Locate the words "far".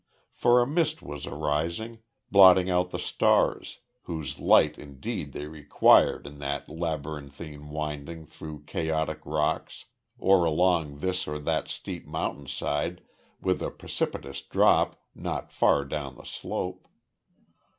15.51-15.85